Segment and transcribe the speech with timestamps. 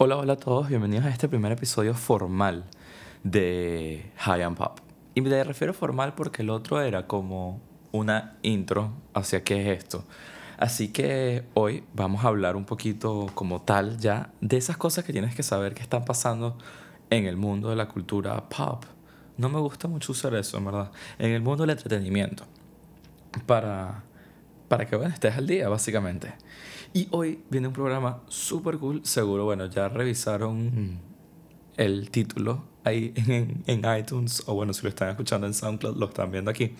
[0.00, 2.66] Hola, hola a todos, bienvenidos a este primer episodio formal
[3.24, 4.78] de High and Pop.
[5.16, 10.04] Y me refiero formal porque el otro era como una intro hacia qué es esto.
[10.56, 15.12] Así que hoy vamos a hablar un poquito como tal ya de esas cosas que
[15.12, 16.56] tienes que saber que están pasando
[17.10, 18.84] en el mundo de la cultura pop.
[19.36, 20.92] No me gusta mucho usar eso, en verdad.
[21.18, 22.44] En el mundo del entretenimiento.
[23.46, 24.04] Para,
[24.68, 26.34] para que bueno, estés al día, básicamente.
[26.92, 29.04] Y hoy viene un programa súper cool.
[29.04, 31.00] Seguro, bueno, ya revisaron
[31.76, 34.42] el título ahí en, en iTunes.
[34.46, 36.74] O bueno, si lo están escuchando en SoundCloud, lo están viendo aquí.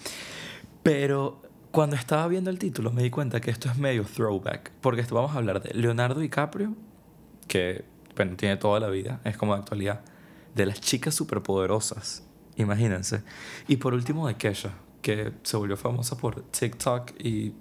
[0.82, 4.72] Pero cuando estaba viendo el título me di cuenta que esto es medio throwback.
[4.80, 6.74] Porque esto vamos a hablar de Leonardo DiCaprio,
[7.46, 7.84] que
[8.16, 10.00] bueno, tiene toda la vida, es como de actualidad.
[10.54, 12.24] De las chicas superpoderosas,
[12.56, 13.22] imagínense.
[13.68, 17.52] Y por último de Kesha, que se volvió famosa por TikTok y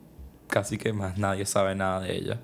[0.48, 2.40] casi que más nadie sabe nada de ella.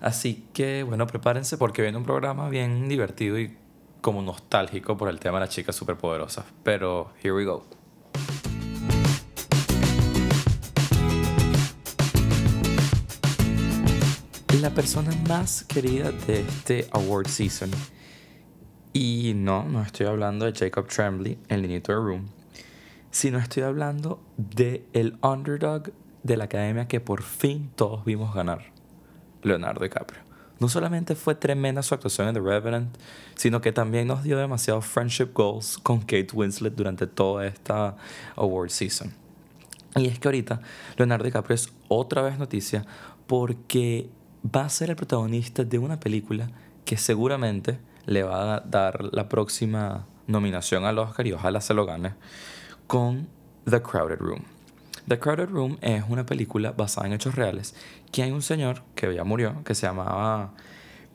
[0.00, 3.56] Así que bueno, prepárense porque viene un programa bien divertido y
[4.00, 6.44] como nostálgico por el tema de las chicas superpoderosas.
[6.62, 7.64] Pero here we go.
[14.60, 17.70] La persona más querida de este award season.
[18.92, 22.28] Y no, no estoy hablando de Jacob Tremblay, el niñito de Room,
[23.10, 25.92] sino estoy hablando de el underdog
[26.24, 28.72] de la academia que por fin todos vimos ganar,
[29.42, 30.20] Leonardo DiCaprio.
[30.58, 32.96] No solamente fue tremenda su actuación en The Revenant,
[33.34, 37.96] sino que también nos dio demasiados friendship goals con Kate Winslet durante toda esta
[38.36, 39.12] award season.
[39.96, 40.60] Y es que ahorita
[40.96, 42.84] Leonardo DiCaprio es otra vez noticia
[43.26, 44.08] porque
[44.44, 46.50] va a ser el protagonista de una película
[46.84, 51.84] que seguramente le va a dar la próxima nominación al Oscar y ojalá se lo
[51.86, 52.14] gane
[52.86, 53.28] con
[53.68, 54.53] The Crowded Room.
[55.08, 57.74] The Crowded Room es una película basada en hechos reales
[58.10, 60.54] que hay un señor que ya murió que se llamaba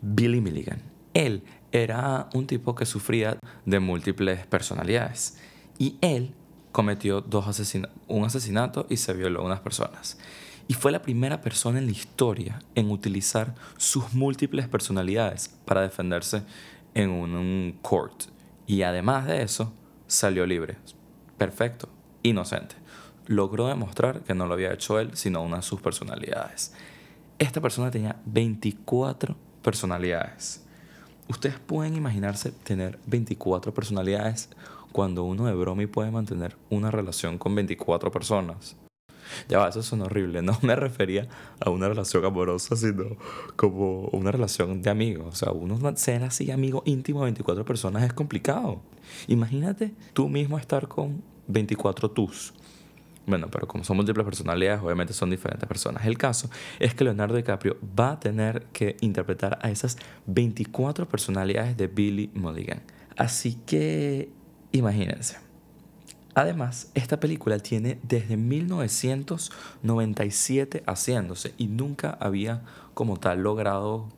[0.01, 0.81] Billy Milligan.
[1.13, 5.37] Él era un tipo que sufría de múltiples personalidades
[5.77, 6.33] y él
[6.71, 7.45] cometió dos
[8.07, 10.17] un asesinato y se violó a unas personas
[10.69, 16.43] y fue la primera persona en la historia en utilizar sus múltiples personalidades para defenderse
[16.93, 18.25] en un, court.
[18.67, 19.73] Y además de eso,
[20.05, 20.77] salió libre.
[21.39, 21.89] Perfecto,
[22.21, 22.75] inocente.
[23.29, 26.73] Logró demostrar que no lo había hecho él, sino una de sus personalidades.
[27.37, 30.65] Esta persona tenía 24 personalidades.
[31.27, 34.49] Ustedes pueden imaginarse tener 24 personalidades
[34.91, 38.75] cuando uno de broma y puede mantener una relación con 24 personas.
[39.47, 40.41] Ya va, eso suena horrible.
[40.41, 41.27] No me refería
[41.59, 43.15] a una relación amorosa, sino
[43.55, 45.27] como una relación de amigos.
[45.27, 48.81] O sea, uno ser así amigo íntimo de 24 personas es complicado.
[49.27, 52.55] Imagínate tú mismo estar con 24 tus.
[53.29, 56.07] Bueno, pero como son múltiples personalidades, obviamente son diferentes personas.
[56.07, 61.77] El caso es que Leonardo DiCaprio va a tener que interpretar a esas 24 personalidades
[61.77, 62.81] de Billy Mulligan.
[63.17, 64.29] Así que
[64.71, 65.37] imagínense.
[66.33, 72.63] Además, esta película tiene desde 1997 haciéndose y nunca había
[72.95, 74.09] como tal logrado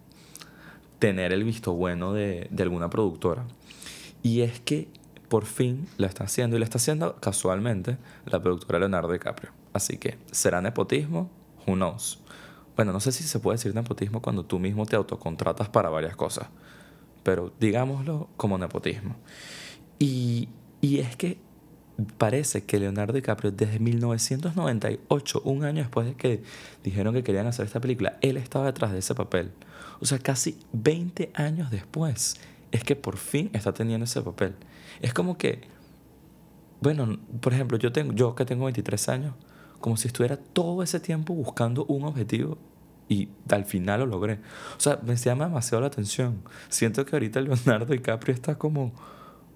[1.00, 3.44] tener el visto bueno de, alguna productora.
[4.24, 4.88] Y es que
[5.32, 9.52] por fin la está haciendo y la está haciendo casualmente la productora Leonardo DiCaprio.
[9.72, 11.30] Así que, ¿será nepotismo?
[11.66, 12.20] Who knows?
[12.76, 16.18] Bueno, no sé si se puede decir nepotismo cuando tú mismo te autocontratas para varias
[16.18, 16.50] cosas,
[17.24, 19.16] pero digámoslo como nepotismo.
[20.00, 20.50] Y,
[20.82, 21.40] y es que
[22.18, 26.44] parece que Leonardo DiCaprio desde 1998, un año después de que
[26.84, 29.54] dijeron que querían hacer esta película, él estaba detrás de ese papel.
[30.02, 32.36] O sea, casi 20 años después
[32.72, 34.56] es que por fin está teniendo ese papel.
[35.02, 35.62] Es como que,
[36.82, 39.36] bueno, por ejemplo, yo, tengo, yo que tengo 23 años,
[39.80, 42.58] como si estuviera todo ese tiempo buscando un objetivo
[43.10, 44.40] y al final lo logré.
[44.78, 46.42] O sea, me llama demasiado la atención.
[46.70, 48.94] Siento que ahorita Leonardo DiCaprio está como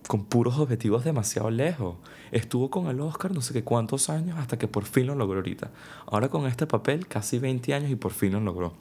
[0.07, 1.95] con puros objetivos demasiado lejos.
[2.31, 5.37] Estuvo con el Oscar no sé qué cuántos años hasta que por fin lo logró
[5.37, 5.71] ahorita.
[6.05, 8.73] Ahora con este papel casi 20 años y por fin lo logró.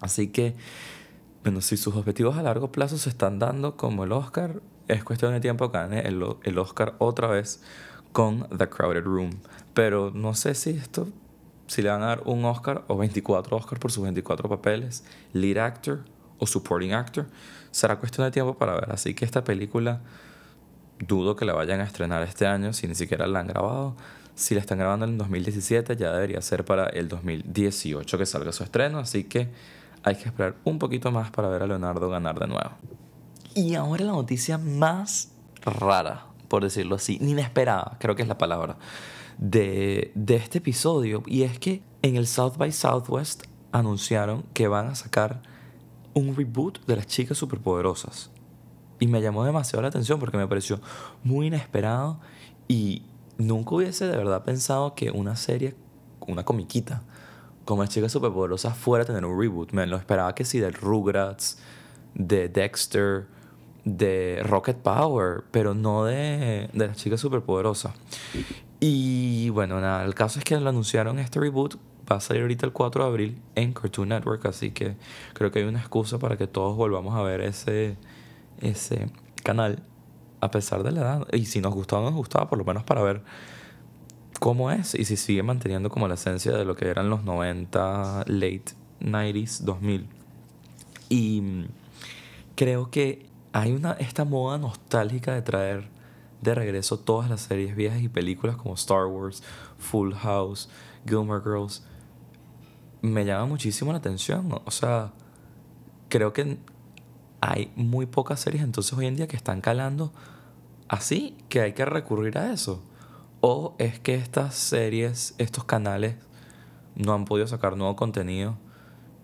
[0.00, 0.54] Así que,
[1.46, 5.32] bueno, si sus objetivos a largo plazo se están dando como el Oscar, es cuestión
[5.32, 7.62] de tiempo que gane el, el Oscar otra vez
[8.10, 9.30] con The Crowded Room.
[9.72, 11.06] Pero no sé si esto,
[11.68, 15.04] si le van a dar un Oscar o 24 Oscars por sus 24 papeles,
[15.34, 16.00] lead actor
[16.40, 17.26] o supporting actor,
[17.70, 18.90] será cuestión de tiempo para ver.
[18.90, 20.00] Así que esta película
[20.98, 23.94] dudo que la vayan a estrenar este año si ni siquiera la han grabado.
[24.34, 28.64] Si la están grabando en 2017 ya debería ser para el 2018 que salga su
[28.64, 29.48] estreno, así que
[30.06, 32.70] hay que esperar un poquito más para ver a Leonardo ganar de nuevo.
[33.54, 35.32] Y ahora la noticia más
[35.62, 38.76] rara, por decirlo así, inesperada, creo que es la palabra,
[39.36, 41.24] de, de este episodio.
[41.26, 43.42] Y es que en el South by Southwest
[43.72, 45.42] anunciaron que van a sacar
[46.14, 48.30] un reboot de las chicas superpoderosas.
[49.00, 50.80] Y me llamó demasiado la atención porque me pareció
[51.24, 52.20] muy inesperado
[52.68, 53.02] y
[53.38, 55.74] nunca hubiese de verdad pensado que una serie,
[56.20, 57.02] una comiquita,
[57.66, 59.72] como las chicas superpoderosas fuera a tener un reboot.
[59.72, 61.58] Me lo esperaba que sí, de Rugrats,
[62.14, 63.26] de Dexter,
[63.84, 67.92] de Rocket Power, pero no de, de las chicas superpoderosas.
[68.80, 71.76] Y bueno, nada, el caso es que lo anunciaron este reboot.
[72.10, 74.94] Va a salir ahorita el 4 de abril en Cartoon Network, así que
[75.32, 77.96] creo que hay una excusa para que todos volvamos a ver ese,
[78.60, 79.10] ese
[79.42, 79.82] canal,
[80.40, 81.26] a pesar de la edad.
[81.32, 83.22] Y si nos gustaba o no nos gustaba, por lo menos para ver
[84.38, 88.24] cómo es y si sigue manteniendo como la esencia de lo que eran los 90,
[88.26, 88.64] late
[89.00, 90.06] 90s, 2000.
[91.08, 91.66] Y mm,
[92.54, 95.88] creo que hay una, esta moda nostálgica de traer
[96.42, 99.42] de regreso todas las series viejas y películas como Star Wars,
[99.78, 100.68] Full House,
[101.06, 101.84] Gilmore Girls.
[103.02, 104.60] Me llama muchísimo la atención.
[104.64, 105.12] O sea,
[106.08, 106.58] creo que
[107.40, 110.12] hay muy pocas series entonces hoy en día que están calando
[110.88, 112.82] así que hay que recurrir a eso.
[113.48, 116.16] O es que estas series, estos canales
[116.96, 118.58] no han podido sacar nuevo contenido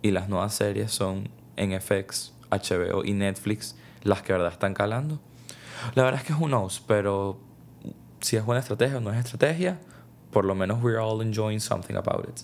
[0.00, 3.74] y las nuevas series son en HBO y Netflix
[4.04, 5.18] las que verdad están calando.
[5.96, 7.40] La verdad es que es un os, pero
[8.20, 9.80] si es buena estrategia o no es estrategia,
[10.30, 12.42] por lo menos we're all enjoying something about it.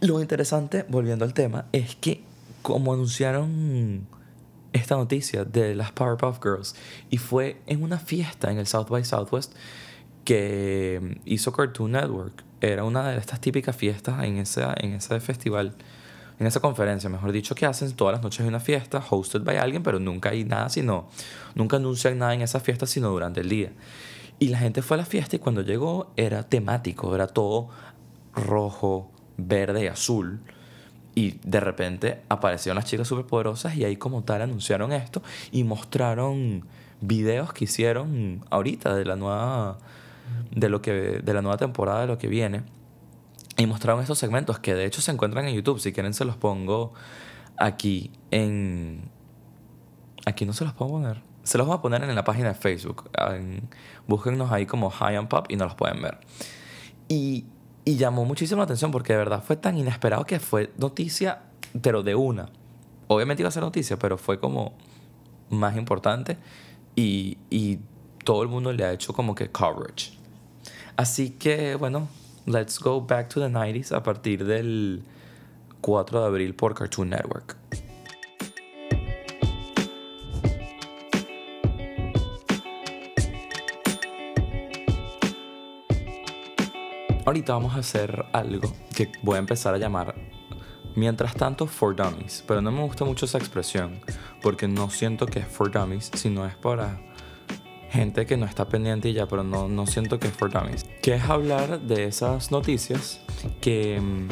[0.00, 2.24] Lo interesante, volviendo al tema, es que
[2.62, 4.06] como anunciaron
[4.72, 6.74] esta noticia de las Powerpuff Girls
[7.10, 9.54] y fue en una fiesta en el South by Southwest
[10.24, 12.44] que hizo Cartoon Network.
[12.60, 15.74] Era una de estas típicas fiestas en, esa, en ese festival,
[16.38, 19.56] en esa conferencia, mejor dicho, que hacen todas las noches de una fiesta, hosted by
[19.56, 21.08] alguien, pero nunca hay nada, sino,
[21.54, 23.72] nunca anuncian nada en esa fiesta, sino durante el día.
[24.38, 27.68] Y la gente fue a la fiesta y cuando llegó era temático, era todo
[28.34, 30.40] rojo, verde azul.
[31.14, 36.64] Y de repente aparecieron las chicas superpoderosas y ahí como tal anunciaron esto y mostraron
[37.00, 39.78] videos que hicieron ahorita de la nueva
[40.52, 42.62] de lo que de la nueva temporada de lo que viene.
[43.56, 46.36] Y mostraron estos segmentos que de hecho se encuentran en YouTube si quieren se los
[46.36, 46.92] pongo
[47.56, 49.10] aquí en
[50.24, 51.22] aquí no se los puedo poner.
[51.42, 53.10] Se los voy a poner en la página de Facebook.
[53.18, 53.68] En,
[54.06, 56.18] búsquennos ahí como High and Pop y no los pueden ver.
[57.08, 57.44] Y
[57.90, 61.42] y llamó muchísimo la atención porque de verdad fue tan inesperado que fue noticia,
[61.82, 62.48] pero de una.
[63.08, 64.74] Obviamente iba a ser noticia, pero fue como
[65.48, 66.38] más importante
[66.94, 67.80] y, y
[68.24, 70.12] todo el mundo le ha hecho como que coverage.
[70.96, 72.06] Así que bueno,
[72.46, 75.02] let's go back to the 90s a partir del
[75.80, 77.56] 4 de abril por Cartoon Network.
[87.30, 90.16] Ahorita vamos a hacer algo que voy a empezar a llamar
[90.96, 92.42] Mientras tanto, for dummies.
[92.44, 94.00] Pero no me gusta mucho esa expresión,
[94.42, 97.00] porque no siento que es for dummies, sino es para
[97.90, 100.84] gente que no está pendiente y ya, pero no, no siento que es for dummies.
[101.02, 103.20] Que es hablar de esas noticias
[103.60, 104.28] que mm,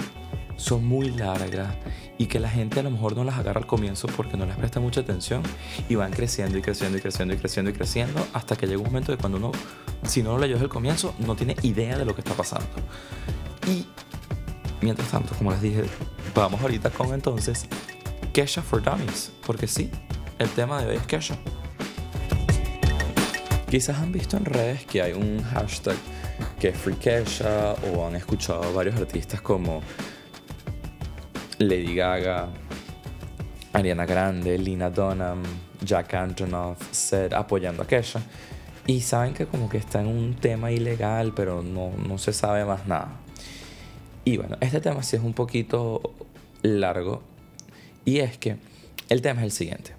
[0.59, 1.75] son muy largas
[2.19, 4.57] y que la gente a lo mejor no las agarra al comienzo porque no les
[4.57, 5.43] presta mucha atención
[5.89, 8.87] y van creciendo y creciendo y creciendo y creciendo y creciendo hasta que llega un
[8.87, 9.53] momento de cuando uno,
[10.03, 12.69] si no lo leyó desde el comienzo, no tiene idea de lo que está pasando.
[13.69, 13.87] Y
[14.83, 15.85] mientras tanto, como les dije,
[16.35, 17.67] vamos ahorita con entonces
[18.33, 19.91] Kesha for Dummies, porque sí,
[20.39, 21.39] el tema de hoy es Kesha.
[23.71, 25.97] Quizás han visto en redes que hay un hashtag
[26.59, 29.83] que es Free Kesha o han escuchado varios artistas como
[31.59, 32.49] Lady Gaga,
[33.73, 35.43] Ariana Grande, Lina Dunham,
[35.85, 38.21] Jack Antonoff, Seth apoyando a Kesha.
[38.87, 42.65] Y saben que como que está en un tema ilegal, pero no, no se sabe
[42.65, 43.21] más nada.
[44.25, 46.01] Y bueno, este tema sí es un poquito
[46.63, 47.23] largo.
[48.05, 48.57] Y es que
[49.09, 49.93] el tema es el siguiente.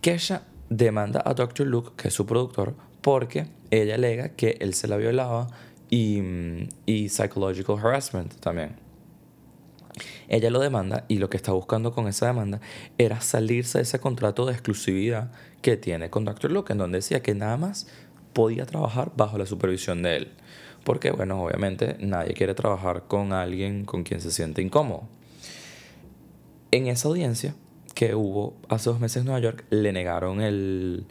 [0.00, 1.66] Kesha demanda a Dr.
[1.66, 5.48] Luke, que es su productor, porque ella alega que él se la violaba
[5.90, 8.87] y, mm, y psychological harassment también.
[10.28, 12.60] Ella lo demanda y lo que está buscando con esa demanda
[12.98, 15.32] era salirse de ese contrato de exclusividad
[15.62, 16.50] que tiene con Dr.
[16.52, 17.88] Luke, en donde decía que nada más
[18.32, 20.32] podía trabajar bajo la supervisión de él.
[20.84, 25.08] Porque, bueno, obviamente nadie quiere trabajar con alguien con quien se siente incómodo.
[26.70, 27.54] En esa audiencia
[27.94, 31.06] que hubo hace dos meses en Nueva York, le negaron el.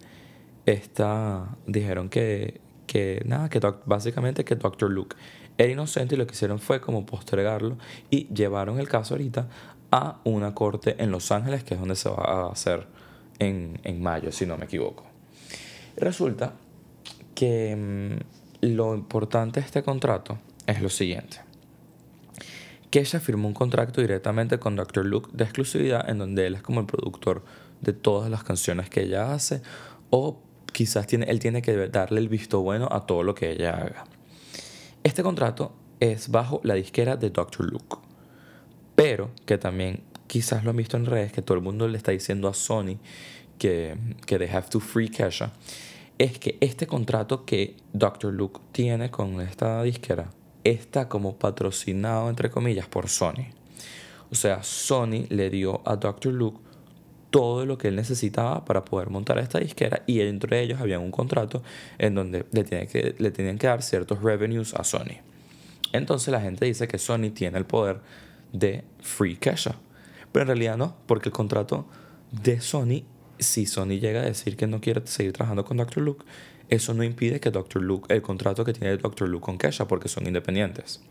[0.66, 1.58] Esta.
[1.66, 2.62] Dijeron que.
[2.86, 4.90] Que nada, que básicamente que Dr.
[4.90, 5.18] Luke
[5.58, 7.78] era inocente y lo que hicieron fue como postergarlo
[8.10, 9.48] y llevaron el caso ahorita
[9.92, 12.88] a una corte en Los Ángeles, que es donde se va a hacer
[13.40, 15.06] en, en mayo, si no me equivoco.
[15.96, 16.54] Resulta
[17.34, 21.38] que mm, lo importante de este contrato es lo siguiente.
[22.90, 25.06] que ella firmó un contrato directamente con Dr.
[25.06, 27.44] Luke de exclusividad en donde él es como el productor
[27.82, 29.62] de todas las canciones que ella hace
[30.10, 33.76] o quizás tiene, él tiene que darle el visto bueno a todo lo que ella
[33.76, 34.06] haga.
[35.08, 35.72] Este contrato
[36.02, 37.66] es bajo la disquera de Dr.
[37.66, 37.96] Luke,
[38.94, 42.12] pero que también quizás lo han visto en redes, que todo el mundo le está
[42.12, 42.98] diciendo a Sony
[43.58, 43.96] que,
[44.26, 45.54] que they have to free Kesha,
[46.18, 48.34] es que este contrato que Dr.
[48.34, 50.30] Luke tiene con esta disquera
[50.66, 53.48] está como patrocinado, entre comillas, por Sony.
[54.30, 56.34] O sea, Sony le dio a Dr.
[56.34, 56.60] Luke
[57.30, 61.12] todo lo que él necesitaba para poder montar esta disquera y entre ellos había un
[61.12, 61.62] contrato
[61.98, 65.22] en donde le, tiene que, le tenían que dar ciertos revenues a Sony.
[65.94, 68.00] Entonces la gente dice que Sony tiene el poder
[68.54, 69.68] de free cash.
[70.32, 71.88] Pero en realidad no, porque el contrato
[72.32, 73.04] de Sony,
[73.40, 76.04] si Sony llega a decir que no quiere seguir trabajando con Dr.
[76.04, 76.26] Luke,
[76.70, 77.82] eso no impide que Dr.
[77.82, 79.30] Luke, el contrato que tiene Dr.
[79.30, 81.02] Luke con Kesha, porque son independientes.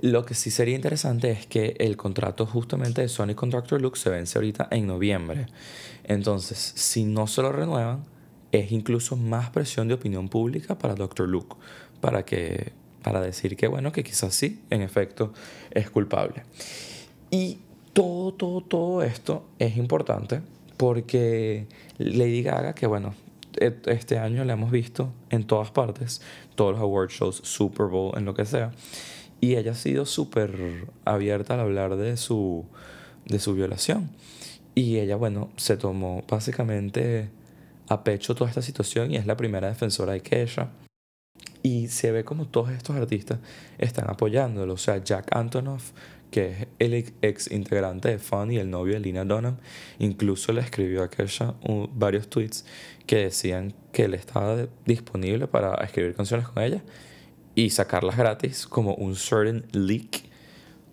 [0.00, 3.80] Lo que sí sería interesante es que el contrato justamente de Sony con Dr.
[3.80, 5.46] Luke se vence ahorita en noviembre.
[6.04, 8.04] Entonces, si no se lo renuevan,
[8.52, 11.28] es incluso más presión de opinión pública para Dr.
[11.28, 11.56] Luke,
[12.00, 12.72] para, que,
[13.02, 15.32] para decir que, bueno, que quizás sí, en efecto,
[15.70, 16.44] es culpable.
[17.30, 17.58] Y
[17.92, 20.40] todo, todo, todo esto es importante
[20.76, 21.66] porque
[21.98, 23.14] Lady Gaga, que bueno,
[23.56, 26.20] e, este año la hemos visto en todas partes,
[26.54, 28.72] todos los award shows, Super Bowl, en lo que sea.
[29.44, 32.64] Y ella ha sido súper abierta al hablar de su,
[33.26, 34.08] de su violación.
[34.74, 37.28] Y ella, bueno, se tomó básicamente
[37.90, 40.70] a pecho toda esta situación y es la primera defensora de Kesha.
[41.62, 43.38] Y se ve como todos estos artistas
[43.76, 44.72] están apoyándolo.
[44.72, 45.92] O sea, Jack Antonoff
[46.30, 49.58] que es el ex integrante de Fun y el novio de Lina Dunham,
[49.98, 51.54] incluso le escribió a Kesha
[51.92, 52.64] varios tweets
[53.06, 56.82] que decían que él estaba disponible para escribir canciones con ella
[57.54, 60.24] y sacarlas gratis como un certain leak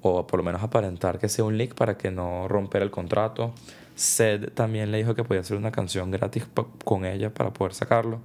[0.02, 3.54] o por lo menos aparentar que sea un leak para que no romper el contrato.
[3.96, 6.48] Sed también le dijo que podía hacer una canción gratis
[6.84, 8.20] con ella para poder sacarlo.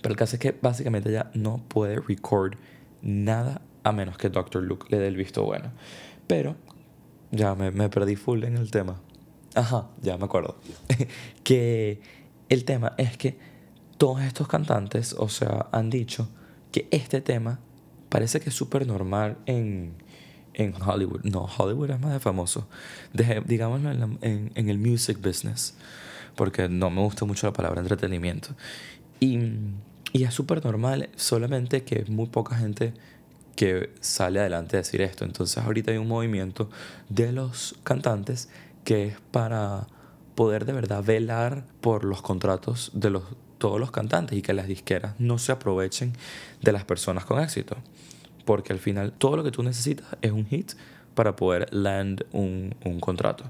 [0.00, 2.54] Pero el caso es que básicamente ella no puede record
[3.02, 4.62] nada a menos que Dr.
[4.62, 5.72] Luke le dé el visto bueno.
[6.26, 6.56] Pero
[7.32, 9.00] ya me, me perdí full en el tema.
[9.54, 10.56] Ajá, ya me acuerdo.
[11.42, 12.00] que
[12.48, 13.38] el tema es que
[13.98, 16.28] todos estos cantantes, o sea, han dicho
[16.70, 17.60] que este tema
[18.08, 19.94] parece que es súper normal en,
[20.54, 21.22] en Hollywood.
[21.24, 22.68] No, Hollywood es más de famoso.
[23.46, 25.74] digámoslo en, en, en, el music business,
[26.36, 28.50] porque no me gusta mucho la palabra entretenimiento.
[29.20, 29.38] Y,
[30.12, 32.94] y es súper normal, solamente que muy poca gente
[33.56, 35.24] que sale adelante a decir esto.
[35.24, 36.70] Entonces ahorita hay un movimiento
[37.08, 38.48] de los cantantes
[38.84, 39.86] que es para
[40.34, 43.24] poder de verdad velar por los contratos de los,
[43.58, 46.12] todos los cantantes y que las disqueras no se aprovechen
[46.62, 47.76] de las personas con éxito.
[48.44, 50.72] Porque al final todo lo que tú necesitas es un hit
[51.14, 53.44] para poder land un, un contrato.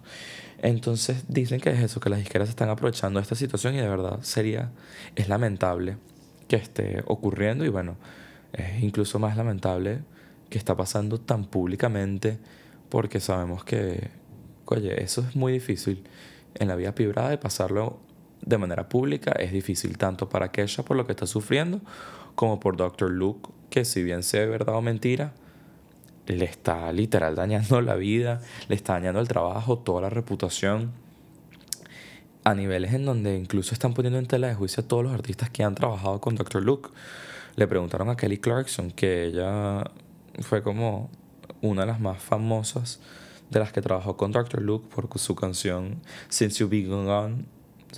[0.62, 4.18] Entonces dicen que es eso, que las disqueras están aprovechando esta situación y de verdad
[4.22, 4.70] sería,
[5.16, 5.96] es lamentable
[6.49, 7.96] que esté ocurriendo y bueno,
[8.52, 10.00] es incluso más lamentable
[10.50, 12.38] que está pasando tan públicamente
[12.88, 14.10] porque sabemos que,
[14.66, 16.02] oye, eso es muy difícil
[16.54, 17.99] en la vida privada de pasarlo
[18.42, 19.33] de manera pública.
[19.33, 21.80] Es difícil tanto para Kesha por lo que está sufriendo
[22.35, 23.11] como por Dr.
[23.11, 25.33] Luke, que si bien sea verdad o mentira,
[26.26, 30.92] le está literal dañando la vida, le está dañando el trabajo, toda la reputación
[32.45, 35.50] a niveles en donde incluso están poniendo en tela de juicio a todos los artistas
[35.50, 36.62] que han trabajado con Dr.
[36.62, 36.90] Luke
[37.57, 39.85] le preguntaron a Kelly Clarkson, que ella
[40.40, 41.11] fue como
[41.61, 43.00] una de las más famosas
[43.50, 44.62] de las que trabajó con Dr.
[44.62, 47.45] Luke por su canción Since You've Been Gone.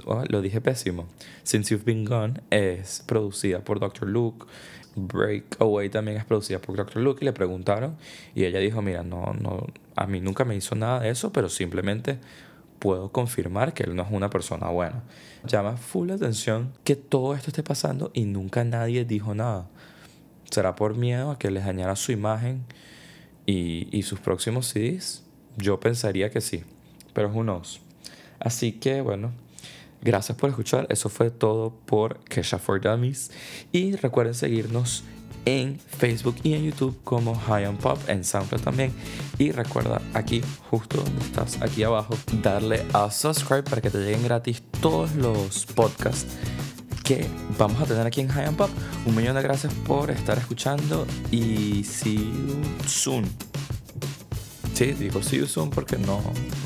[0.07, 1.07] Oh, lo dije pésimo.
[1.43, 4.09] Since You've Been Gone es producida por Dr.
[4.09, 4.47] Luke.
[4.95, 7.03] Breakaway también es producida por Dr.
[7.03, 7.97] Luke y le preguntaron
[8.35, 9.67] y ella dijo, mira, no, no,
[9.97, 12.19] a mí nunca me hizo nada de eso, pero simplemente
[12.79, 15.05] puedo confirmar que él no es una persona buena.
[15.47, 19.69] Llama full atención que todo esto esté pasando y nunca nadie dijo nada.
[20.51, 22.65] ¿Será por miedo a que les dañara su imagen
[23.47, 25.25] y, y sus próximos CDs?
[25.57, 26.63] Yo pensaría que sí,
[27.13, 27.81] pero who knows.
[28.41, 29.33] Así que bueno,
[30.03, 30.87] gracias por escuchar.
[30.89, 33.31] Eso fue todo por Kesha for Dummies.
[33.71, 35.05] Y recuerden seguirnos
[35.45, 38.93] en Facebook y en YouTube como High on Pop, en SoundCloud también.
[39.39, 44.23] Y recuerda aquí, justo donde estás, aquí abajo, darle a subscribe para que te lleguen
[44.25, 46.37] gratis todos los podcasts
[47.03, 47.27] que
[47.59, 48.71] vamos a tener aquí en High on Pop.
[49.07, 53.52] Un millón de gracias por estar escuchando y see you soon.
[54.75, 56.23] Sí, digo see you porque no,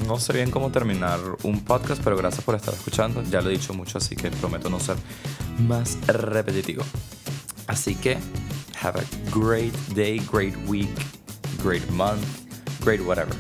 [0.07, 3.23] no sé bien cómo terminar un podcast, pero gracias por estar escuchando.
[3.25, 4.97] Ya lo he dicho mucho, así que prometo no ser
[5.59, 6.85] más repetitivo.
[7.67, 8.19] Así que
[8.83, 10.91] Have a great day, great week.
[11.63, 12.25] great month,
[12.81, 13.35] great whatever.